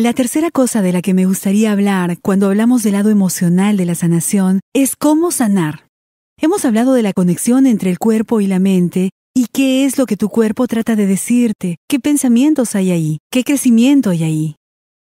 La 0.00 0.12
tercera 0.12 0.52
cosa 0.52 0.80
de 0.80 0.92
la 0.92 1.02
que 1.02 1.12
me 1.12 1.26
gustaría 1.26 1.72
hablar 1.72 2.18
cuando 2.22 2.46
hablamos 2.46 2.84
del 2.84 2.92
lado 2.92 3.10
emocional 3.10 3.76
de 3.76 3.84
la 3.84 3.96
sanación 3.96 4.60
es 4.72 4.94
cómo 4.94 5.32
sanar. 5.32 5.88
Hemos 6.40 6.64
hablado 6.64 6.94
de 6.94 7.02
la 7.02 7.12
conexión 7.12 7.66
entre 7.66 7.90
el 7.90 7.98
cuerpo 7.98 8.40
y 8.40 8.46
la 8.46 8.60
mente 8.60 9.10
y 9.34 9.46
qué 9.52 9.84
es 9.84 9.98
lo 9.98 10.06
que 10.06 10.16
tu 10.16 10.28
cuerpo 10.28 10.68
trata 10.68 10.94
de 10.94 11.08
decirte, 11.08 11.78
qué 11.88 11.98
pensamientos 11.98 12.76
hay 12.76 12.92
ahí, 12.92 13.18
qué 13.32 13.42
crecimiento 13.42 14.10
hay 14.10 14.22
ahí. 14.22 14.56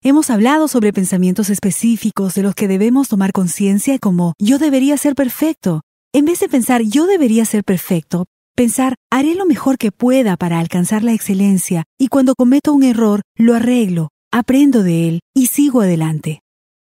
Hemos 0.03 0.29
hablado 0.29 0.69
sobre 0.69 0.93
pensamientos 0.93 1.49
específicos 1.49 2.35
de 2.35 2.43
los 2.43 2.55
que 2.55 2.69
debemos 2.69 3.09
tomar 3.09 3.33
conciencia 3.33 3.99
como 3.99 4.35
yo 4.39 4.59
debería 4.59 4.99
ser 4.99 5.15
perfecto. 5.15 5.81
En 6.13 6.27
vez 6.27 6.41
de 6.41 6.51
pensar 6.51 6.83
yo 6.83 7.07
debería 7.07 7.47
ser 7.47 7.65
perfecto, 7.65 8.27
pensar 8.55 8.97
haré 9.11 9.35
lo 9.35 9.47
mejor 9.47 9.79
que 9.79 9.93
pueda 9.93 10.37
para 10.37 10.59
alcanzar 10.59 11.03
la 11.03 11.15
excelencia 11.15 11.85
y 11.99 12.09
cuando 12.09 12.35
cometo 12.35 12.75
un 12.75 12.83
error 12.83 13.23
lo 13.39 13.55
arreglo, 13.55 14.11
aprendo 14.35 14.83
de 14.83 15.07
él 15.07 15.21
y 15.33 15.47
sigo 15.47 15.81
adelante. 15.81 16.41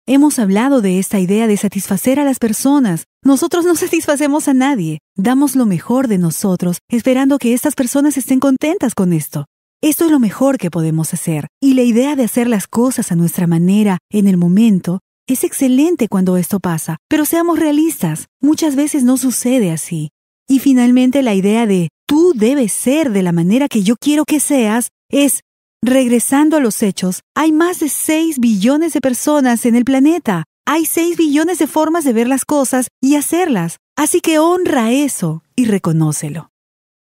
Hemos 0.05 0.39
hablado 0.39 0.81
de 0.81 0.99
esta 0.99 1.19
idea 1.19 1.47
de 1.47 1.55
satisfacer 1.55 2.19
a 2.19 2.25
las 2.25 2.37
personas. 2.37 3.05
Nosotros 3.23 3.63
no 3.63 3.75
satisfacemos 3.77 4.49
a 4.49 4.53
nadie. 4.53 4.99
Damos 5.15 5.55
lo 5.55 5.65
mejor 5.65 6.09
de 6.09 6.17
nosotros, 6.17 6.79
esperando 6.89 7.37
que 7.37 7.53
estas 7.53 7.75
personas 7.75 8.17
estén 8.17 8.41
contentas 8.41 8.93
con 8.93 9.13
esto. 9.13 9.45
Esto 9.81 10.03
es 10.03 10.11
lo 10.11 10.19
mejor 10.19 10.57
que 10.57 10.69
podemos 10.69 11.13
hacer. 11.13 11.47
Y 11.61 11.75
la 11.75 11.83
idea 11.83 12.17
de 12.17 12.25
hacer 12.25 12.49
las 12.49 12.67
cosas 12.67 13.13
a 13.13 13.15
nuestra 13.15 13.47
manera, 13.47 13.99
en 14.11 14.27
el 14.27 14.35
momento, 14.35 14.99
es 15.25 15.45
excelente 15.45 16.09
cuando 16.09 16.35
esto 16.35 16.59
pasa. 16.59 16.97
Pero 17.07 17.23
seamos 17.23 17.57
realistas, 17.57 18.25
muchas 18.41 18.75
veces 18.75 19.05
no 19.05 19.15
sucede 19.15 19.71
así. 19.71 20.09
Y 20.49 20.59
finalmente 20.59 21.21
la 21.21 21.35
idea 21.35 21.65
de 21.65 21.87
tú 22.05 22.33
debes 22.35 22.73
ser 22.73 23.11
de 23.11 23.23
la 23.23 23.31
manera 23.31 23.69
que 23.69 23.83
yo 23.83 23.95
quiero 23.95 24.25
que 24.25 24.41
seas 24.41 24.89
es 25.09 25.39
Regresando 25.81 26.57
a 26.57 26.59
los 26.59 26.83
hechos, 26.83 27.21
hay 27.35 27.53
más 27.53 27.79
de 27.79 27.87
6 27.87 28.39
billones 28.39 28.91
de 28.91 28.99
personas 28.99 29.65
en 29.65 29.75
el 29.75 29.85
planeta. 29.85 30.43
Hay 30.67 30.85
6 30.85 31.15
billones 31.15 31.57
de 31.57 31.67
formas 31.67 32.03
de 32.03 32.11
ver 32.11 32.27
las 32.27 32.43
cosas 32.43 32.89
y 33.01 33.15
hacerlas. 33.15 33.77
Así 33.95 34.19
que 34.19 34.39
honra 34.39 34.91
eso 34.91 35.41
y 35.55 35.65
reconócelo. 35.65 36.49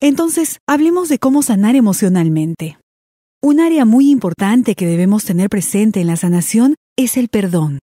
Entonces, 0.02 0.59
hablemos 0.67 1.08
de 1.08 1.20
cómo 1.20 1.42
sanar 1.42 1.76
emocionalmente. 1.76 2.78
Un 3.42 3.62
área 3.62 3.86
muy 3.86 4.09
importante 4.09 4.76
que 4.76 4.88
debemos 4.88 5.23
tener 5.23 5.50
presente 5.50 6.02
en 6.02 6.08
la 6.08 6.17
sanación 6.17 6.76
es 6.98 7.16
el 7.16 7.30
perdón. 7.30 7.80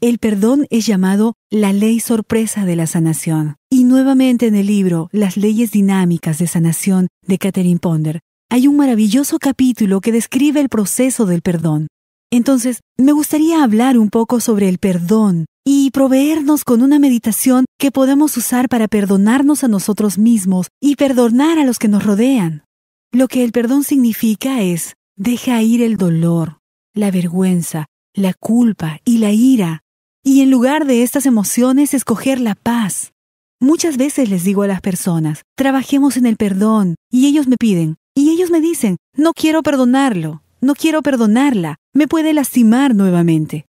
El 0.00 0.18
perdón 0.18 0.66
es 0.70 0.86
llamado 0.86 1.34
la 1.48 1.72
ley 1.72 2.00
sorpresa 2.00 2.64
de 2.64 2.74
la 2.74 2.88
sanación. 2.88 3.54
Y 3.70 3.84
nuevamente 3.84 4.46
en 4.46 4.56
el 4.56 4.66
libro 4.66 5.08
Las 5.12 5.36
leyes 5.36 5.70
dinámicas 5.70 6.38
de 6.38 6.48
sanación 6.48 7.06
de 7.22 7.38
Catherine 7.38 7.78
Ponder 7.78 8.20
hay 8.48 8.68
un 8.68 8.76
maravilloso 8.76 9.38
capítulo 9.38 10.00
que 10.00 10.12
describe 10.12 10.60
el 10.60 10.68
proceso 10.68 11.26
del 11.26 11.42
perdón. 11.42 11.88
Entonces, 12.30 12.80
me 12.96 13.12
gustaría 13.12 13.62
hablar 13.62 13.98
un 13.98 14.10
poco 14.10 14.40
sobre 14.40 14.68
el 14.68 14.78
perdón 14.78 15.46
y 15.64 15.90
proveernos 15.90 16.64
con 16.64 16.82
una 16.82 16.98
meditación 16.98 17.64
que 17.78 17.90
podamos 17.90 18.36
usar 18.36 18.68
para 18.68 18.88
perdonarnos 18.88 19.64
a 19.64 19.68
nosotros 19.68 20.18
mismos 20.18 20.68
y 20.80 20.96
perdonar 20.96 21.58
a 21.58 21.64
los 21.64 21.78
que 21.78 21.88
nos 21.88 22.04
rodean. 22.04 22.64
Lo 23.12 23.28
que 23.28 23.44
el 23.44 23.52
perdón 23.52 23.84
significa 23.84 24.62
es, 24.62 24.94
deja 25.16 25.62
ir 25.62 25.82
el 25.82 25.96
dolor, 25.96 26.58
la 26.94 27.10
vergüenza, 27.10 27.86
la 28.14 28.34
culpa 28.34 29.00
y 29.04 29.18
la 29.18 29.32
ira, 29.32 29.82
y 30.24 30.40
en 30.40 30.50
lugar 30.50 30.86
de 30.86 31.02
estas 31.02 31.26
emociones 31.26 31.94
escoger 31.94 32.40
la 32.40 32.54
paz. 32.54 33.12
Muchas 33.60 33.96
veces 33.96 34.28
les 34.28 34.44
digo 34.44 34.62
a 34.62 34.66
las 34.66 34.80
personas, 34.80 35.42
trabajemos 35.56 36.16
en 36.16 36.26
el 36.26 36.36
perdón, 36.36 36.96
y 37.10 37.26
ellos 37.26 37.46
me 37.48 37.56
piden, 37.56 37.96
y 38.16 38.30
ellos 38.30 38.50
me 38.50 38.62
dicen, 38.62 38.96
no 39.14 39.32
quiero 39.34 39.62
perdonarlo, 39.62 40.42
no 40.62 40.74
quiero 40.74 41.02
perdonarla, 41.02 41.76
me 41.92 42.08
puede 42.08 42.32
lastimar 42.32 42.94
nuevamente. 42.94 43.66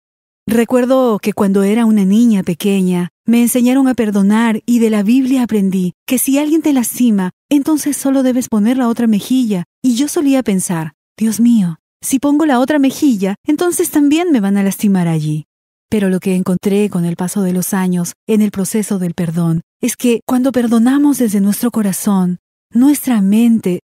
Recuerdo 0.47 1.17
que 1.17 1.33
cuando 1.33 1.63
era 1.63 1.85
una 1.85 2.05
niña 2.05 2.43
pequeña, 2.43 3.09
me 3.25 3.41
enseñaron 3.41 3.87
a 3.87 3.95
perdonar 3.95 4.61
y 4.67 4.77
de 4.77 4.91
la 4.91 5.01
Biblia 5.01 5.41
aprendí 5.41 5.93
que 6.05 6.19
si 6.19 6.37
alguien 6.37 6.61
te 6.61 6.73
lastima, 6.73 7.31
entonces 7.49 7.97
solo 7.97 8.21
debes 8.21 8.47
poner 8.47 8.77
la 8.77 8.87
otra 8.87 9.07
mejilla. 9.07 9.63
Y 9.81 9.95
yo 9.95 10.07
solía 10.07 10.43
pensar, 10.43 10.93
Dios 11.17 11.39
mío, 11.39 11.79
si 12.01 12.19
pongo 12.19 12.45
la 12.45 12.59
otra 12.59 12.77
mejilla, 12.77 13.35
entonces 13.47 13.89
también 13.89 14.31
me 14.31 14.41
van 14.41 14.57
a 14.57 14.63
lastimar 14.63 15.07
allí. 15.07 15.45
Pero 15.89 16.09
lo 16.09 16.19
que 16.19 16.35
encontré 16.35 16.91
con 16.91 17.05
el 17.05 17.15
paso 17.15 17.41
de 17.41 17.53
los 17.53 17.73
años 17.73 18.13
en 18.27 18.43
el 18.43 18.51
proceso 18.51 18.99
del 18.99 19.15
perdón 19.15 19.61
es 19.81 19.97
que 19.97 20.21
cuando 20.27 20.51
perdonamos 20.51 21.17
desde 21.17 21.41
nuestro 21.41 21.71
corazón, 21.71 22.37
nuestra 22.71 23.21
mente 23.21 23.79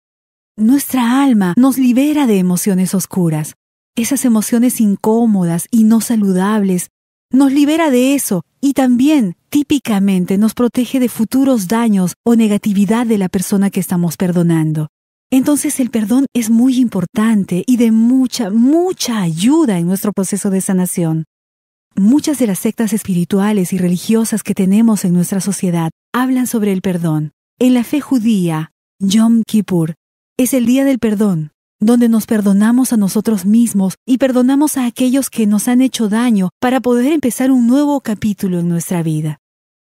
nuestra 0.57 1.23
alma 1.23 1.53
nos 1.57 1.77
libera 1.77 2.27
de 2.27 2.37
emociones 2.37 2.93
oscuras, 2.93 3.55
esas 3.95 4.25
emociones 4.25 4.81
incómodas 4.81 5.67
y 5.71 5.83
no 5.83 6.01
saludables. 6.01 6.89
Nos 7.31 7.53
libera 7.53 7.89
de 7.89 8.15
eso 8.15 8.43
y 8.59 8.73
también, 8.73 9.37
típicamente, 9.49 10.37
nos 10.37 10.53
protege 10.53 10.99
de 10.99 11.07
futuros 11.07 11.67
daños 11.67 12.15
o 12.25 12.35
negatividad 12.35 13.05
de 13.05 13.17
la 13.17 13.29
persona 13.29 13.69
que 13.69 13.79
estamos 13.79 14.17
perdonando. 14.17 14.89
Entonces 15.29 15.79
el 15.79 15.89
perdón 15.89 16.25
es 16.33 16.49
muy 16.49 16.77
importante 16.77 17.63
y 17.65 17.77
de 17.77 17.91
mucha, 17.91 18.49
mucha 18.49 19.21
ayuda 19.21 19.79
en 19.79 19.87
nuestro 19.87 20.11
proceso 20.11 20.49
de 20.49 20.59
sanación. 20.59 21.23
Muchas 21.95 22.37
de 22.39 22.47
las 22.47 22.59
sectas 22.59 22.91
espirituales 22.91 23.71
y 23.71 23.77
religiosas 23.77 24.43
que 24.43 24.53
tenemos 24.53 25.05
en 25.05 25.13
nuestra 25.13 25.39
sociedad 25.39 25.91
hablan 26.13 26.47
sobre 26.47 26.73
el 26.73 26.81
perdón. 26.81 27.31
En 27.59 27.73
la 27.73 27.85
fe 27.85 28.01
judía, 28.01 28.71
Yom 28.99 29.43
Kippur 29.47 29.95
es 30.41 30.55
el 30.55 30.65
día 30.65 30.85
del 30.85 30.97
perdón, 30.97 31.51
donde 31.79 32.09
nos 32.09 32.25
perdonamos 32.25 32.93
a 32.93 32.97
nosotros 32.97 33.45
mismos 33.45 33.95
y 34.07 34.17
perdonamos 34.17 34.75
a 34.75 34.87
aquellos 34.87 35.29
que 35.29 35.45
nos 35.45 35.67
han 35.67 35.81
hecho 35.81 36.09
daño 36.09 36.49
para 36.59 36.79
poder 36.79 37.11
empezar 37.11 37.51
un 37.51 37.67
nuevo 37.67 38.01
capítulo 38.01 38.59
en 38.59 38.67
nuestra 38.67 39.03
vida. 39.03 39.37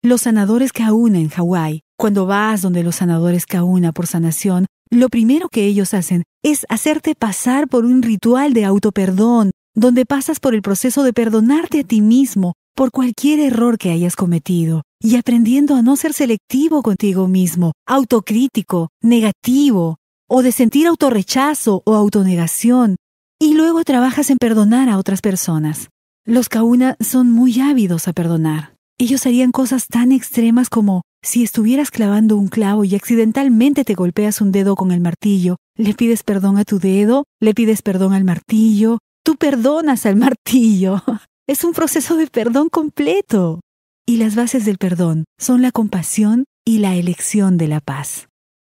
Los 0.02 0.22
sanadores 0.22 0.72
Kauna 0.72 1.20
en 1.20 1.28
Hawái, 1.28 1.82
cuando 1.98 2.26
vas 2.26 2.62
donde 2.62 2.84
los 2.84 2.96
sanadores 2.96 3.46
Kauna 3.46 3.92
por 3.92 4.08
sanación, 4.08 4.66
lo 4.90 5.10
primero 5.10 5.50
que 5.50 5.66
ellos 5.66 5.94
hacen 5.94 6.24
es 6.42 6.66
hacerte 6.70 7.16
pasar 7.16 7.68
por 7.68 7.84
un 7.84 8.02
ritual 8.02 8.54
de 8.54 8.64
autoperdón, 8.64 9.52
donde 9.74 10.06
pasas 10.06 10.40
por 10.40 10.56
el 10.56 10.62
proceso 10.62 11.04
de 11.04 11.12
perdonarte 11.12 11.82
a 11.82 11.84
ti 11.84 12.00
mismo 12.00 12.54
por 12.76 12.92
cualquier 12.92 13.40
error 13.40 13.78
que 13.78 13.92
hayas 13.92 14.16
cometido 14.16 14.84
y 15.02 15.18
aprendiendo 15.18 15.76
a 15.76 15.82
no 15.82 15.98
ser 15.98 16.14
selectivo 16.14 16.82
contigo 16.82 17.28
mismo, 17.28 17.74
autocrítico, 17.86 18.90
negativo, 19.02 19.98
o 20.36 20.44
de 20.44 20.52
sentir 20.52 20.86
autorrechazo 20.86 21.82
o 21.86 21.96
autonegación, 21.96 22.98
y 23.40 23.54
luego 23.54 23.86
trabajas 23.86 24.30
en 24.30 24.38
perdonar 24.38 24.90
a 24.90 24.98
otras 24.98 25.22
personas. 25.22 25.88
Los 26.26 26.50
Kauna 26.50 26.98
son 27.00 27.32
muy 27.32 27.62
ávidos 27.62 28.10
a 28.10 28.12
perdonar. 28.12 28.76
Ellos 28.98 29.26
harían 29.26 29.54
cosas 29.54 29.88
tan 29.88 30.12
extremas 30.12 30.70
como 30.70 31.04
si 31.24 31.42
estuvieras 31.42 31.90
clavando 31.90 32.36
un 32.36 32.50
clavo 32.50 32.84
y 32.84 32.96
accidentalmente 32.96 33.86
te 33.86 33.94
golpeas 33.94 34.42
un 34.42 34.52
dedo 34.52 34.76
con 34.76 34.92
el 34.92 35.00
martillo, 35.00 35.56
le 35.78 35.94
pides 35.94 36.24
perdón 36.24 36.58
a 36.58 36.66
tu 36.66 36.80
dedo, 36.80 37.24
le 37.40 37.54
pides 37.54 37.82
perdón 37.82 38.12
al 38.12 38.26
martillo, 38.26 39.00
tú 39.24 39.38
perdonas 39.38 40.06
al 40.06 40.18
martillo. 40.18 41.02
Es 41.48 41.64
un 41.64 41.72
proceso 41.72 42.18
de 42.18 42.28
perdón 42.28 42.68
completo. 42.68 43.62
Y 44.06 44.18
las 44.18 44.36
bases 44.36 44.66
del 44.66 44.80
perdón 44.80 45.24
son 45.40 45.62
la 45.62 45.72
compasión 45.72 46.44
y 46.66 46.80
la 46.80 46.96
elección 46.96 47.58
de 47.58 47.70
la 47.70 47.80
paz. 47.80 48.28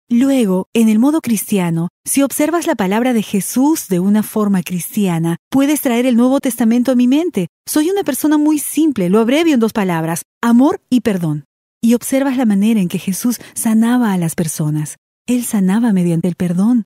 Luego, 0.09 0.67
en 0.73 0.88
el 0.88 0.99
modo 0.99 1.19
cristiano, 1.19 1.89
si 2.05 2.21
observas 2.21 2.67
la 2.67 2.75
palabra 2.75 3.11
de 3.13 3.23
Jesús 3.23 3.88
de 3.88 3.99
una 3.99 4.21
forma 4.21 4.61
cristiana, 4.61 5.38
puedes 5.49 5.81
traer 5.81 6.05
el 6.05 6.16
Nuevo 6.16 6.39
Testamento 6.39 6.91
a 6.91 6.95
mi 6.95 7.07
mente. 7.07 7.47
Soy 7.67 7.89
una 7.89 8.03
persona 8.03 8.38
muy 8.38 8.59
simple, 8.59 9.09
lo 9.09 9.19
abrevio 9.19 9.55
en 9.55 9.59
dos 9.59 9.73
palabras, 9.73 10.21
amor 10.43 10.79
y 10.91 11.01
perdón. 11.01 11.45
Y 11.81 11.95
observas 11.95 12.38
la 12.38 12.45
manera 12.45 12.79
en 12.81 12.88
que 12.88 12.99
Jesús 12.99 13.39
sanaba 13.55 14.13
a 14.13 14.17
las 14.19 14.35
personas. 14.35 14.97
Él 15.25 15.43
sanaba 15.43 15.91
mediante 15.91 16.27
el 16.27 16.35
perdón. 16.35 16.83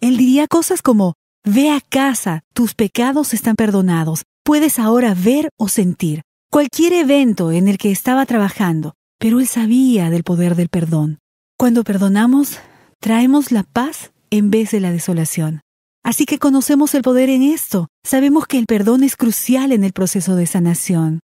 Él 0.00 0.16
diría 0.16 0.48
cosas 0.48 0.80
como, 0.80 1.12
ve 1.44 1.70
a 1.70 1.80
casa, 1.82 2.40
tus 2.54 2.74
pecados 2.74 3.34
están 3.34 3.54
perdonados, 3.54 4.24
puedes 4.44 4.78
ahora 4.78 5.14
ver 5.14 5.50
o 5.58 5.68
sentir. 5.68 6.22
Cualquier 6.50 6.94
evento 6.94 7.52
en 7.52 7.68
el 7.68 7.76
que 7.76 7.90
estaba 7.90 8.24
trabajando, 8.24 8.94
pero 9.18 9.40
él 9.40 9.46
sabía 9.46 10.08
del 10.08 10.24
poder 10.24 10.56
del 10.56 10.70
perdón. 10.70 11.18
Cuando 11.62 11.84
perdonamos, 11.84 12.58
traemos 12.98 13.52
la 13.52 13.62
paz 13.62 14.10
en 14.30 14.50
vez 14.50 14.72
de 14.72 14.80
la 14.80 14.90
desolación. 14.90 15.60
Así 16.02 16.26
que 16.26 16.40
conocemos 16.40 16.92
el 16.96 17.02
poder 17.02 17.30
en 17.30 17.42
esto. 17.42 17.86
Sabemos 18.02 18.48
que 18.48 18.58
el 18.58 18.66
perdón 18.66 19.04
es 19.04 19.14
crucial 19.14 19.70
en 19.70 19.84
el 19.84 19.92
proceso 19.92 20.34
de 20.34 20.46
sanación. 20.46 21.20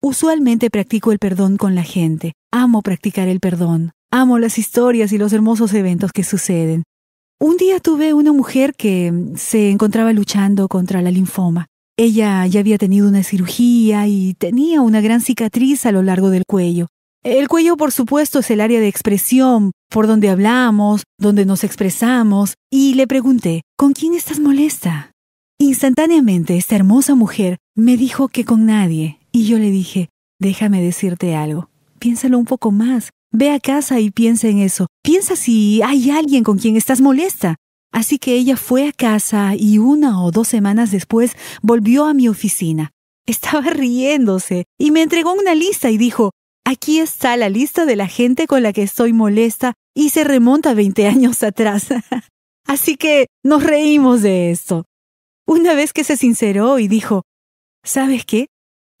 Usualmente 0.00 0.70
practico 0.70 1.10
el 1.10 1.18
perdón 1.18 1.56
con 1.56 1.74
la 1.74 1.82
gente. 1.82 2.34
Amo 2.52 2.82
practicar 2.82 3.26
el 3.26 3.40
perdón. 3.40 3.90
Amo 4.12 4.38
las 4.38 4.58
historias 4.58 5.10
y 5.10 5.18
los 5.18 5.32
hermosos 5.32 5.74
eventos 5.74 6.12
que 6.12 6.22
suceden. 6.22 6.84
Un 7.40 7.56
día 7.56 7.80
tuve 7.80 8.14
una 8.14 8.32
mujer 8.32 8.74
que 8.76 9.12
se 9.34 9.70
encontraba 9.70 10.12
luchando 10.12 10.68
contra 10.68 11.02
la 11.02 11.10
linfoma. 11.10 11.66
Ella 11.96 12.46
ya 12.46 12.60
había 12.60 12.78
tenido 12.78 13.08
una 13.08 13.24
cirugía 13.24 14.06
y 14.06 14.34
tenía 14.34 14.82
una 14.82 15.00
gran 15.00 15.20
cicatriz 15.20 15.84
a 15.84 15.90
lo 15.90 16.04
largo 16.04 16.30
del 16.30 16.44
cuello. 16.46 16.86
El 17.22 17.48
cuello, 17.48 17.76
por 17.76 17.92
supuesto, 17.92 18.38
es 18.38 18.50
el 18.50 18.62
área 18.62 18.80
de 18.80 18.88
expresión, 18.88 19.72
por 19.90 20.06
donde 20.06 20.30
hablamos, 20.30 21.02
donde 21.18 21.44
nos 21.44 21.64
expresamos, 21.64 22.54
y 22.70 22.94
le 22.94 23.06
pregunté, 23.06 23.60
¿con 23.76 23.92
quién 23.92 24.14
estás 24.14 24.40
molesta? 24.40 25.10
Instantáneamente 25.58 26.56
esta 26.56 26.76
hermosa 26.76 27.14
mujer 27.14 27.58
me 27.76 27.98
dijo 27.98 28.28
que 28.28 28.46
con 28.46 28.64
nadie, 28.64 29.18
y 29.32 29.44
yo 29.44 29.58
le 29.58 29.70
dije, 29.70 30.08
déjame 30.38 30.80
decirte 30.80 31.36
algo, 31.36 31.68
piénsalo 31.98 32.38
un 32.38 32.46
poco 32.46 32.70
más, 32.70 33.10
ve 33.30 33.50
a 33.50 33.60
casa 33.60 34.00
y 34.00 34.10
piensa 34.10 34.48
en 34.48 34.58
eso, 34.58 34.86
piensa 35.02 35.36
si 35.36 35.82
hay 35.82 36.10
alguien 36.10 36.42
con 36.42 36.56
quien 36.56 36.76
estás 36.76 37.02
molesta. 37.02 37.56
Así 37.92 38.18
que 38.18 38.34
ella 38.36 38.56
fue 38.56 38.88
a 38.88 38.92
casa 38.92 39.54
y 39.56 39.76
una 39.76 40.22
o 40.24 40.30
dos 40.30 40.48
semanas 40.48 40.90
después 40.90 41.36
volvió 41.60 42.06
a 42.06 42.14
mi 42.14 42.28
oficina. 42.28 42.92
Estaba 43.26 43.68
riéndose 43.68 44.64
y 44.78 44.90
me 44.90 45.02
entregó 45.02 45.34
una 45.34 45.54
lista 45.54 45.90
y 45.90 45.98
dijo, 45.98 46.30
aquí 46.70 47.00
está 47.00 47.36
la 47.36 47.48
lista 47.48 47.84
de 47.84 47.96
la 47.96 48.06
gente 48.06 48.46
con 48.46 48.62
la 48.62 48.72
que 48.72 48.82
estoy 48.82 49.12
molesta 49.12 49.74
y 49.94 50.10
se 50.10 50.24
remonta 50.24 50.72
20 50.72 51.06
años 51.08 51.42
atrás. 51.42 51.88
Así 52.66 52.96
que 52.96 53.26
nos 53.42 53.64
reímos 53.64 54.22
de 54.22 54.50
esto. 54.50 54.84
Una 55.46 55.74
vez 55.74 55.92
que 55.92 56.04
se 56.04 56.16
sinceró 56.16 56.78
y 56.78 56.86
dijo, 56.86 57.22
¿sabes 57.82 58.24
qué? 58.24 58.46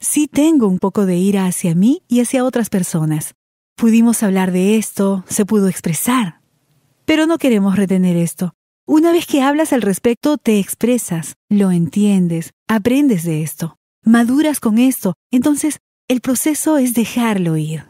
Sí 0.00 0.26
tengo 0.26 0.66
un 0.66 0.78
poco 0.78 1.06
de 1.06 1.16
ira 1.16 1.46
hacia 1.46 1.74
mí 1.74 2.02
y 2.08 2.20
hacia 2.20 2.44
otras 2.44 2.70
personas. 2.70 3.34
Pudimos 3.76 4.22
hablar 4.22 4.50
de 4.50 4.76
esto, 4.76 5.24
se 5.28 5.46
pudo 5.46 5.68
expresar. 5.68 6.40
Pero 7.04 7.26
no 7.26 7.38
queremos 7.38 7.76
retener 7.76 8.16
esto. 8.16 8.52
Una 8.86 9.12
vez 9.12 9.26
que 9.26 9.42
hablas 9.42 9.72
al 9.72 9.82
respecto, 9.82 10.36
te 10.38 10.58
expresas, 10.58 11.36
lo 11.48 11.70
entiendes, 11.70 12.50
aprendes 12.66 13.22
de 13.22 13.42
esto, 13.42 13.76
maduras 14.02 14.58
con 14.58 14.78
esto, 14.78 15.14
entonces 15.30 15.78
el 16.10 16.20
proceso 16.20 16.76
es 16.76 16.92
dejarlo 16.92 17.56
ir. 17.56 17.84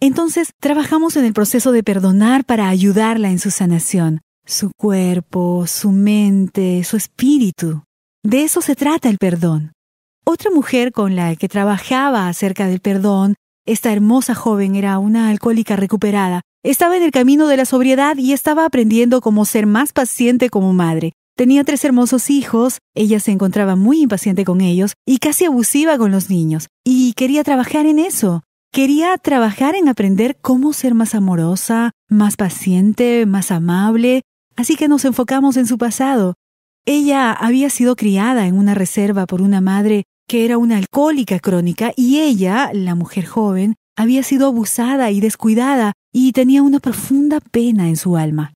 Entonces, 0.00 0.52
trabajamos 0.60 1.16
en 1.16 1.24
el 1.24 1.32
proceso 1.32 1.72
de 1.72 1.82
perdonar 1.82 2.44
para 2.44 2.68
ayudarla 2.68 3.28
en 3.28 3.40
su 3.40 3.50
sanación, 3.50 4.20
su 4.46 4.70
cuerpo, 4.76 5.66
su 5.66 5.90
mente, 5.90 6.84
su 6.84 6.96
espíritu. 6.96 7.82
De 8.22 8.44
eso 8.44 8.60
se 8.60 8.76
trata 8.76 9.08
el 9.08 9.18
perdón. 9.18 9.72
Otra 10.24 10.52
mujer 10.52 10.92
con 10.92 11.16
la 11.16 11.34
que 11.34 11.48
trabajaba 11.48 12.28
acerca 12.28 12.68
del 12.68 12.78
perdón, 12.78 13.34
esta 13.66 13.92
hermosa 13.92 14.36
joven 14.36 14.76
era 14.76 15.00
una 15.00 15.28
alcohólica 15.28 15.74
recuperada, 15.74 16.42
estaba 16.62 16.96
en 16.96 17.02
el 17.02 17.10
camino 17.10 17.48
de 17.48 17.56
la 17.56 17.64
sobriedad 17.64 18.16
y 18.16 18.32
estaba 18.32 18.64
aprendiendo 18.64 19.20
cómo 19.20 19.44
ser 19.44 19.66
más 19.66 19.92
paciente 19.92 20.50
como 20.50 20.72
madre. 20.72 21.14
Tenía 21.36 21.64
tres 21.64 21.84
hermosos 21.84 22.30
hijos, 22.30 22.78
ella 22.94 23.20
se 23.20 23.30
encontraba 23.30 23.76
muy 23.76 24.00
impaciente 24.00 24.46
con 24.46 24.62
ellos 24.62 24.94
y 25.04 25.18
casi 25.18 25.44
abusiva 25.44 25.98
con 25.98 26.10
los 26.10 26.30
niños, 26.30 26.68
y 26.82 27.12
quería 27.12 27.44
trabajar 27.44 27.84
en 27.84 27.98
eso. 27.98 28.42
Quería 28.72 29.18
trabajar 29.18 29.74
en 29.74 29.90
aprender 29.90 30.38
cómo 30.40 30.72
ser 30.72 30.94
más 30.94 31.14
amorosa, 31.14 31.92
más 32.08 32.36
paciente, 32.36 33.26
más 33.26 33.50
amable, 33.50 34.22
así 34.56 34.76
que 34.76 34.88
nos 34.88 35.04
enfocamos 35.04 35.58
en 35.58 35.66
su 35.66 35.76
pasado. 35.76 36.36
Ella 36.86 37.32
había 37.32 37.68
sido 37.68 37.96
criada 37.96 38.46
en 38.46 38.56
una 38.56 38.74
reserva 38.74 39.26
por 39.26 39.42
una 39.42 39.60
madre 39.60 40.04
que 40.26 40.46
era 40.46 40.56
una 40.56 40.78
alcohólica 40.78 41.38
crónica 41.38 41.92
y 41.96 42.20
ella, 42.20 42.70
la 42.72 42.94
mujer 42.94 43.26
joven, 43.26 43.74
había 43.94 44.22
sido 44.22 44.46
abusada 44.46 45.10
y 45.10 45.20
descuidada 45.20 45.92
y 46.14 46.32
tenía 46.32 46.62
una 46.62 46.80
profunda 46.80 47.40
pena 47.40 47.88
en 47.88 47.96
su 47.96 48.16
alma. 48.16 48.54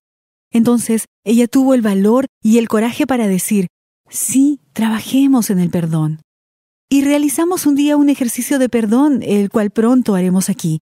Entonces 0.52 1.06
ella 1.25 1.47
tuvo 1.47 1.75
el 1.75 1.82
valor 1.82 2.26
y 2.43 2.58
el 2.58 2.69
coraje 2.69 3.06
para 3.06 3.29
decir, 3.29 3.69
sí, 4.08 4.61
trabajemos 4.73 5.50
en 5.50 5.58
el 5.58 5.70
perdón. 5.70 6.20
Y 6.88 7.02
realizamos 7.02 7.67
un 7.67 7.76
día 7.76 7.97
un 7.97 8.08
ejercicio 8.08 8.58
de 8.58 8.69
perdón, 8.69 9.23
el 9.23 9.49
cual 9.49 9.70
pronto 9.70 10.14
haremos 10.14 10.50
aquí. 10.50 10.81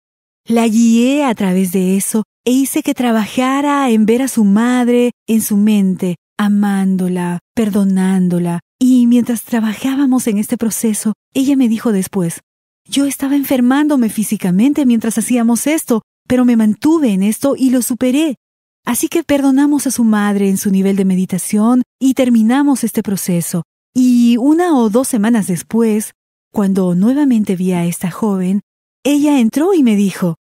La 0.46 0.69
guié 0.69 1.25
a 1.25 1.34
través 1.34 1.72
de 1.72 1.96
eso 1.96 2.25
e 2.44 2.50
hice 2.50 2.82
que 2.82 2.93
trabajara 2.93 3.88
en 3.90 4.05
ver 4.05 4.20
a 4.20 4.28
su 4.28 4.44
madre 4.44 5.12
en 5.26 5.40
su 5.40 5.56
mente, 5.56 6.16
amándola, 6.37 7.38
perdonándola, 7.55 8.61
y 8.78 9.06
mientras 9.06 9.44
trabajábamos 9.44 10.26
en 10.26 10.37
este 10.37 10.58
proceso, 10.58 11.14
ella 11.32 11.56
me 11.56 11.69
dijo 11.69 11.93
después, 11.93 12.40
yo 12.87 13.06
estaba 13.06 13.34
enfermándome 13.34 14.11
físicamente 14.11 14.84
mientras 14.84 15.16
hacíamos 15.16 15.66
esto, 15.66 16.02
pero 16.28 16.44
me 16.44 16.56
mantuve 16.56 17.12
en 17.12 17.22
esto 17.22 17.55
y 17.56 17.70
lo 17.70 17.81
superé. 17.81 18.37
Así 18.84 19.08
que 19.08 19.25
perdonamos 19.25 19.86
a 19.86 19.90
su 19.90 20.04
madre 20.04 20.48
en 20.48 20.56
su 20.56 20.70
nivel 20.70 20.96
de 20.96 21.04
meditación 21.04 21.82
y 21.98 22.14
terminamos 22.14 22.84
este 22.84 23.02
proceso. 23.02 23.64
Y 23.94 24.36
una 24.36 24.76
o 24.76 24.90
dos 24.90 25.08
semanas 25.08 25.46
después, 25.46 26.12
cuando 26.52 26.94
nuevamente 26.94 27.56
vi 27.56 27.72
a 27.72 27.84
esta 27.84 28.10
joven, 28.10 28.60
ella 29.04 29.40
entró 29.40 29.75
y 29.75 29.82
me 29.82 29.96
dijo, 29.96 30.36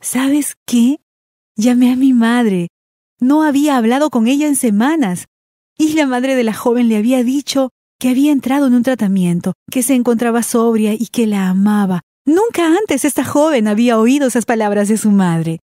¿Sabes 0.00 0.54
qué? 0.66 1.00
Llamé 1.56 1.92
a 1.92 1.96
mi 1.96 2.12
madre 2.12 2.68
no 3.20 3.42
había 3.42 3.76
hablado 3.76 4.10
con 4.10 4.26
ella 4.26 4.46
en 4.46 4.56
semanas. 4.56 5.26
Y 5.78 5.94
la 5.94 6.06
madre 6.06 6.34
de 6.34 6.44
la 6.44 6.54
joven 6.54 6.88
le 6.88 6.96
había 6.96 7.22
dicho 7.22 7.70
que 7.98 8.10
había 8.10 8.32
entrado 8.32 8.66
en 8.66 8.74
un 8.74 8.82
tratamiento, 8.82 9.54
que 9.70 9.82
se 9.82 9.94
encontraba 9.94 10.42
sobria 10.42 10.92
y 10.92 11.06
que 11.06 11.26
la 11.26 11.48
amaba. 11.48 12.02
Nunca 12.26 12.66
antes 12.66 13.04
esta 13.04 13.24
joven 13.24 13.68
había 13.68 13.98
oído 13.98 14.26
esas 14.26 14.44
palabras 14.44 14.88
de 14.88 14.98
su 14.98 15.10
madre. 15.10 15.60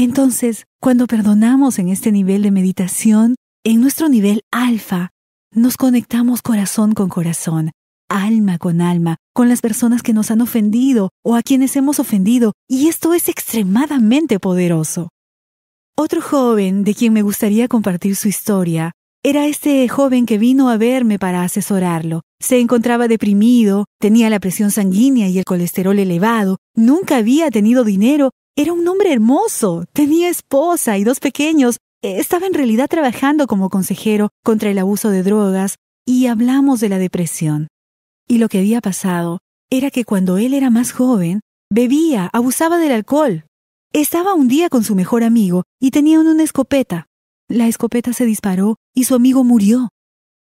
Entonces, 0.00 0.66
cuando 0.80 1.08
perdonamos 1.08 1.80
en 1.80 1.88
este 1.88 2.12
nivel 2.12 2.42
de 2.42 2.52
meditación, 2.52 3.34
en 3.64 3.80
nuestro 3.80 4.08
nivel 4.08 4.42
alfa, 4.52 5.10
nos 5.52 5.76
conectamos 5.76 6.40
corazón 6.40 6.94
con 6.94 7.08
corazón, 7.08 7.72
alma 8.08 8.58
con 8.58 8.80
alma, 8.80 9.16
con 9.34 9.48
las 9.48 9.60
personas 9.60 10.04
que 10.04 10.12
nos 10.12 10.30
han 10.30 10.40
ofendido 10.40 11.10
o 11.24 11.34
a 11.34 11.42
quienes 11.42 11.74
hemos 11.74 11.98
ofendido, 11.98 12.52
y 12.68 12.86
esto 12.86 13.12
es 13.12 13.28
extremadamente 13.28 14.38
poderoso. 14.38 15.08
Otro 15.96 16.22
joven 16.22 16.84
de 16.84 16.94
quien 16.94 17.12
me 17.12 17.22
gustaría 17.22 17.66
compartir 17.66 18.14
su 18.14 18.28
historia 18.28 18.92
era 19.24 19.46
este 19.46 19.88
joven 19.88 20.26
que 20.26 20.38
vino 20.38 20.70
a 20.70 20.76
verme 20.76 21.18
para 21.18 21.42
asesorarlo. 21.42 22.22
Se 22.40 22.60
encontraba 22.60 23.08
deprimido, 23.08 23.86
tenía 23.98 24.30
la 24.30 24.38
presión 24.38 24.70
sanguínea 24.70 25.26
y 25.26 25.38
el 25.38 25.44
colesterol 25.44 25.98
elevado, 25.98 26.58
nunca 26.76 27.16
había 27.16 27.50
tenido 27.50 27.82
dinero, 27.82 28.30
era 28.58 28.72
un 28.72 28.88
hombre 28.88 29.12
hermoso, 29.12 29.84
tenía 29.92 30.28
esposa 30.28 30.98
y 30.98 31.04
dos 31.04 31.20
pequeños, 31.20 31.76
estaba 32.02 32.48
en 32.48 32.54
realidad 32.54 32.88
trabajando 32.88 33.46
como 33.46 33.70
consejero 33.70 34.30
contra 34.42 34.68
el 34.68 34.78
abuso 34.78 35.10
de 35.10 35.22
drogas 35.22 35.76
y 36.04 36.26
hablamos 36.26 36.80
de 36.80 36.88
la 36.88 36.98
depresión. 36.98 37.68
Y 38.26 38.38
lo 38.38 38.48
que 38.48 38.58
había 38.58 38.80
pasado 38.80 39.38
era 39.70 39.92
que 39.92 40.04
cuando 40.04 40.38
él 40.38 40.54
era 40.54 40.70
más 40.70 40.90
joven, 40.90 41.38
bebía, 41.70 42.28
abusaba 42.32 42.78
del 42.78 42.90
alcohol, 42.90 43.44
estaba 43.92 44.34
un 44.34 44.48
día 44.48 44.68
con 44.68 44.82
su 44.82 44.96
mejor 44.96 45.22
amigo 45.22 45.62
y 45.80 45.92
tenían 45.92 46.26
una 46.26 46.42
escopeta. 46.42 47.06
La 47.48 47.68
escopeta 47.68 48.12
se 48.12 48.26
disparó 48.26 48.74
y 48.92 49.04
su 49.04 49.14
amigo 49.14 49.44
murió. 49.44 49.90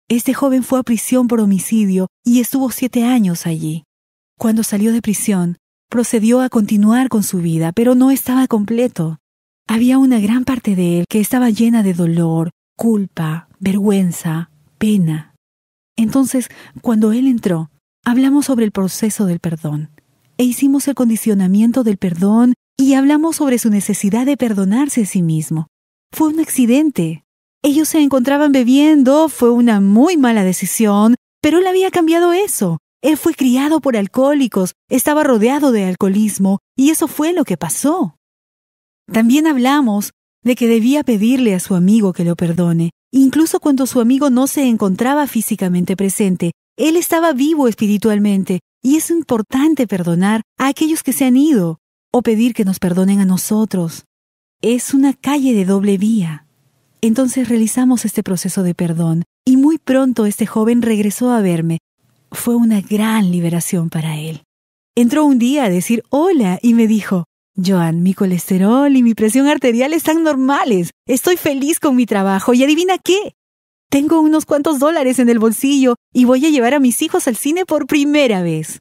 Este 0.08 0.32
joven 0.32 0.62
fue 0.62 0.78
a 0.78 0.84
prisión 0.84 1.28
por 1.28 1.40
homicidio 1.40 2.06
y 2.24 2.40
estuvo 2.40 2.70
siete 2.70 3.04
años 3.04 3.44
allí. 3.44 3.84
Cuando 4.38 4.62
salió 4.62 4.94
de 4.94 5.02
prisión, 5.02 5.58
procedió 5.88 6.40
a 6.40 6.48
continuar 6.48 7.08
con 7.08 7.22
su 7.22 7.38
vida, 7.38 7.72
pero 7.72 7.94
no 7.94 8.10
estaba 8.10 8.46
completo. 8.46 9.18
Había 9.68 9.98
una 9.98 10.20
gran 10.20 10.44
parte 10.44 10.76
de 10.76 11.00
él 11.00 11.04
que 11.08 11.20
estaba 11.20 11.50
llena 11.50 11.82
de 11.82 11.94
dolor, 11.94 12.50
culpa, 12.76 13.48
vergüenza, 13.58 14.50
pena. 14.78 15.34
Entonces, 15.96 16.48
cuando 16.82 17.12
él 17.12 17.26
entró, 17.26 17.70
hablamos 18.04 18.46
sobre 18.46 18.64
el 18.64 18.72
proceso 18.72 19.26
del 19.26 19.40
perdón 19.40 19.90
e 20.38 20.44
hicimos 20.44 20.86
el 20.88 20.94
condicionamiento 20.94 21.82
del 21.82 21.96
perdón 21.96 22.54
y 22.76 22.94
hablamos 22.94 23.36
sobre 23.36 23.58
su 23.58 23.70
necesidad 23.70 24.26
de 24.26 24.36
perdonarse 24.36 25.02
a 25.02 25.06
sí 25.06 25.22
mismo. 25.22 25.68
Fue 26.12 26.28
un 26.28 26.40
accidente. 26.40 27.24
Ellos 27.62 27.88
se 27.88 28.00
encontraban 28.00 28.52
bebiendo, 28.52 29.28
fue 29.28 29.50
una 29.50 29.80
muy 29.80 30.16
mala 30.16 30.44
decisión, 30.44 31.16
pero 31.40 31.58
él 31.58 31.66
había 31.66 31.90
cambiado 31.90 32.32
eso. 32.32 32.78
Él 33.06 33.16
fue 33.16 33.34
criado 33.34 33.80
por 33.80 33.96
alcohólicos, 33.96 34.72
estaba 34.90 35.22
rodeado 35.22 35.70
de 35.70 35.84
alcoholismo, 35.84 36.58
y 36.76 36.90
eso 36.90 37.06
fue 37.06 37.32
lo 37.32 37.44
que 37.44 37.56
pasó. 37.56 38.16
También 39.06 39.46
hablamos 39.46 40.10
de 40.42 40.56
que 40.56 40.66
debía 40.66 41.04
pedirle 41.04 41.54
a 41.54 41.60
su 41.60 41.76
amigo 41.76 42.12
que 42.12 42.24
lo 42.24 42.34
perdone, 42.34 42.90
incluso 43.12 43.60
cuando 43.60 43.86
su 43.86 44.00
amigo 44.00 44.28
no 44.28 44.48
se 44.48 44.66
encontraba 44.66 45.28
físicamente 45.28 45.96
presente. 45.96 46.50
Él 46.76 46.96
estaba 46.96 47.32
vivo 47.32 47.68
espiritualmente, 47.68 48.58
y 48.82 48.96
es 48.96 49.08
importante 49.10 49.86
perdonar 49.86 50.42
a 50.58 50.66
aquellos 50.66 51.04
que 51.04 51.12
se 51.12 51.26
han 51.26 51.36
ido, 51.36 51.78
o 52.12 52.22
pedir 52.22 52.54
que 52.54 52.64
nos 52.64 52.80
perdonen 52.80 53.20
a 53.20 53.24
nosotros. 53.24 54.02
Es 54.62 54.94
una 54.94 55.12
calle 55.12 55.54
de 55.54 55.64
doble 55.64 55.96
vía. 55.96 56.48
Entonces 57.02 57.48
realizamos 57.48 58.04
este 58.04 58.24
proceso 58.24 58.64
de 58.64 58.74
perdón 58.74 59.22
y 59.44 59.56
muy 59.56 59.78
pronto 59.78 60.26
este 60.26 60.44
joven 60.44 60.82
regresó 60.82 61.30
a 61.30 61.40
verme. 61.40 61.78
Fue 62.30 62.56
una 62.56 62.80
gran 62.80 63.30
liberación 63.30 63.90
para 63.90 64.18
él. 64.18 64.42
Entró 64.94 65.24
un 65.24 65.38
día 65.38 65.64
a 65.64 65.70
decir 65.70 66.02
hola 66.10 66.58
y 66.62 66.74
me 66.74 66.86
dijo, 66.86 67.24
Joan, 67.56 68.02
mi 68.02 68.14
colesterol 68.14 68.94
y 68.96 69.02
mi 69.02 69.14
presión 69.14 69.46
arterial 69.46 69.92
están 69.92 70.22
normales. 70.22 70.90
Estoy 71.06 71.36
feliz 71.36 71.80
con 71.80 71.96
mi 71.96 72.06
trabajo 72.06 72.52
y 72.54 72.62
adivina 72.62 72.98
qué. 72.98 73.34
Tengo 73.88 74.20
unos 74.20 74.44
cuantos 74.44 74.78
dólares 74.78 75.18
en 75.18 75.28
el 75.28 75.38
bolsillo 75.38 75.94
y 76.12 76.24
voy 76.24 76.44
a 76.44 76.50
llevar 76.50 76.74
a 76.74 76.80
mis 76.80 77.02
hijos 77.02 77.28
al 77.28 77.36
cine 77.36 77.64
por 77.64 77.86
primera 77.86 78.42
vez. 78.42 78.80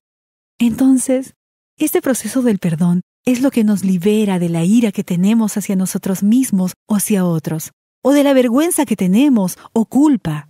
Entonces, 0.59 1.33
este 1.77 2.01
proceso 2.01 2.41
del 2.41 2.59
perdón 2.59 3.01
es 3.25 3.41
lo 3.41 3.51
que 3.51 3.63
nos 3.63 3.83
libera 3.83 4.39
de 4.39 4.49
la 4.49 4.63
ira 4.63 4.91
que 4.91 5.03
tenemos 5.03 5.57
hacia 5.57 5.75
nosotros 5.75 6.23
mismos 6.23 6.73
o 6.87 6.95
hacia 6.95 7.25
otros, 7.25 7.71
o 8.03 8.13
de 8.13 8.23
la 8.23 8.33
vergüenza 8.33 8.85
que 8.85 8.95
tenemos 8.95 9.57
o 9.73 9.85
culpa. 9.85 10.47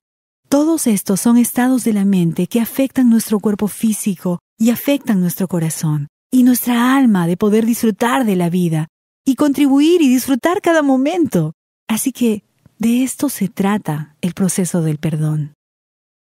Todos 0.55 0.88
estos 0.88 1.19
son 1.19 1.35
estados 1.35 1.83
de 1.83 1.91
la 1.91 2.05
mente 2.05 2.47
que 2.47 2.62
afectan 2.62 3.09
nuestro 3.09 3.41
cuerpo 3.41 3.67
físico 3.67 4.39
y 4.57 4.69
afectan 4.69 5.19
nuestro 5.19 5.50
corazón 5.50 6.07
y 6.31 6.43
nuestra 6.43 6.95
alma 6.95 7.27
de 7.27 7.35
poder 7.35 7.65
disfrutar 7.65 8.24
de 8.24 8.38
la 8.38 8.50
vida 8.50 8.88
y 9.25 9.35
contribuir 9.35 10.01
y 10.01 10.07
disfrutar 10.07 10.62
cada 10.62 10.81
momento. 10.81 11.51
Así 11.89 12.13
que 12.13 12.45
de 12.79 13.03
esto 13.03 13.27
se 13.27 13.50
trata 13.50 14.15
el 14.21 14.33
proceso 14.33 14.81
del 14.81 14.97
perdón. 14.97 15.55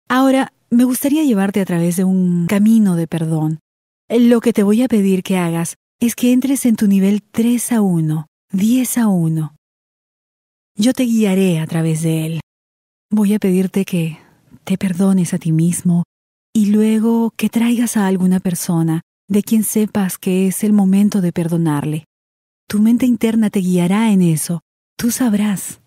Ahora, 0.08 0.54
me 0.70 0.84
gustaría 0.84 1.24
llevarte 1.24 1.60
a 1.60 1.66
través 1.66 1.96
de 1.96 2.04
un 2.04 2.46
camino 2.46 2.96
de 2.96 3.08
perdón. 3.08 3.58
Lo 4.08 4.40
que 4.40 4.54
te 4.54 4.62
voy 4.62 4.84
a 4.84 4.88
pedir 4.88 5.24
que 5.24 5.40
hagas 5.40 5.78
es 6.00 6.14
que 6.14 6.32
entres 6.32 6.68
en 6.68 6.76
tu 6.76 6.86
nivel 6.86 7.24
3 7.24 7.72
a 7.72 7.82
1, 7.82 8.28
10 8.52 8.98
a 9.00 9.08
1. 9.08 9.56
Yo 10.76 10.94
te 10.94 11.06
guiaré 11.06 11.60
a 11.60 11.66
través 11.66 12.04
de 12.04 12.26
él. 12.28 12.42
Voy 13.14 13.34
a 13.34 13.40
pedirte 13.40 13.84
que 13.84 14.20
te 14.64 14.78
perdones 14.78 15.34
a 15.34 15.38
ti 15.38 15.52
mismo 15.52 16.06
y 16.54 16.68
luego 16.68 17.34
que 17.36 17.50
traigas 17.50 17.98
a 17.98 18.08
alguna 18.08 18.40
persona 18.40 19.02
de 19.28 19.44
quien 19.44 19.66
sepas 19.66 20.18
que 20.18 20.48
es 20.48 20.64
el 20.64 20.72
momento 20.72 21.20
de 21.20 21.34
perdonarle. 21.34 22.06
Tu 22.70 22.80
mente 22.80 23.06
interna 23.06 23.50
te 23.50 23.60
guiará 23.60 24.14
en 24.14 24.22
eso. 24.22 24.62
Tú 24.98 25.12
sabrás. 25.12 25.82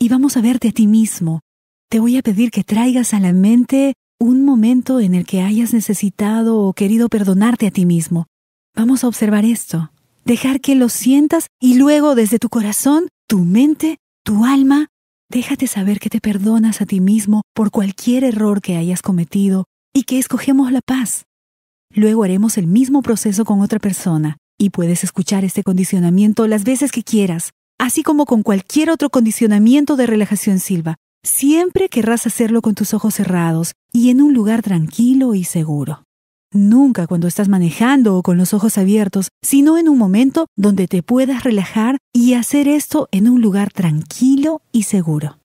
Y 0.00 0.08
vamos 0.08 0.36
a 0.36 0.40
verte 0.40 0.70
a 0.70 0.72
ti 0.72 0.88
mismo. 0.88 1.42
Te 1.88 2.00
voy 2.00 2.16
a 2.16 2.22
pedir 2.22 2.50
que 2.50 2.64
traigas 2.64 3.14
a 3.14 3.20
la 3.20 3.32
mente 3.32 3.94
un 4.18 4.44
momento 4.44 4.98
en 4.98 5.14
el 5.14 5.26
que 5.26 5.42
hayas 5.42 5.74
necesitado 5.74 6.58
o 6.58 6.72
querido 6.72 7.08
perdonarte 7.08 7.68
a 7.68 7.70
ti 7.70 7.86
mismo. 7.86 8.26
Vamos 8.74 9.04
a 9.04 9.08
observar 9.08 9.44
esto. 9.44 9.92
Dejar 10.24 10.60
que 10.60 10.74
lo 10.74 10.88
sientas 10.88 11.46
y 11.60 11.74
luego 11.74 12.16
desde 12.16 12.40
tu 12.40 12.48
corazón, 12.48 13.06
tu 13.28 13.44
mente, 13.44 13.98
tu 14.24 14.44
alma, 14.44 14.88
déjate 15.34 15.66
saber 15.66 15.98
que 15.98 16.10
te 16.10 16.20
perdonas 16.20 16.80
a 16.80 16.86
ti 16.86 17.00
mismo 17.00 17.42
por 17.54 17.72
cualquier 17.72 18.22
error 18.22 18.62
que 18.62 18.76
hayas 18.76 19.02
cometido 19.02 19.64
y 19.92 20.04
que 20.04 20.20
escogemos 20.20 20.70
la 20.70 20.80
paz. 20.80 21.24
Luego 21.92 22.22
haremos 22.22 22.56
el 22.56 22.68
mismo 22.68 23.02
proceso 23.02 23.44
con 23.44 23.60
otra 23.60 23.80
persona 23.80 24.36
y 24.58 24.70
puedes 24.70 25.02
escuchar 25.02 25.44
este 25.44 25.64
condicionamiento 25.64 26.46
las 26.46 26.62
veces 26.62 26.92
que 26.92 27.02
quieras, 27.02 27.50
así 27.80 28.04
como 28.04 28.26
con 28.26 28.44
cualquier 28.44 28.90
otro 28.90 29.10
condicionamiento 29.10 29.96
de 29.96 30.06
relajación 30.06 30.60
silva. 30.60 30.94
Siempre 31.24 31.88
querrás 31.88 32.28
hacerlo 32.28 32.62
con 32.62 32.76
tus 32.76 32.94
ojos 32.94 33.14
cerrados 33.14 33.72
y 33.92 34.10
en 34.10 34.22
un 34.22 34.34
lugar 34.34 34.62
tranquilo 34.62 35.34
y 35.34 35.42
seguro. 35.42 36.04
Nunca 36.54 37.08
cuando 37.08 37.26
estás 37.26 37.48
manejando 37.48 38.16
o 38.16 38.22
con 38.22 38.38
los 38.38 38.54
ojos 38.54 38.78
abiertos, 38.78 39.30
sino 39.42 39.76
en 39.76 39.88
un 39.88 39.98
momento 39.98 40.46
donde 40.56 40.86
te 40.86 41.02
puedas 41.02 41.42
relajar 41.42 41.98
y 42.12 42.34
hacer 42.34 42.68
esto 42.68 43.08
en 43.10 43.28
un 43.28 43.40
lugar 43.40 43.72
tranquilo 43.72 44.62
y 44.70 44.84
seguro. 44.84 45.43